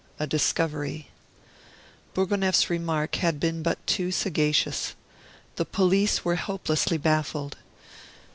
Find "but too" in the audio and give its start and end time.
3.61-4.11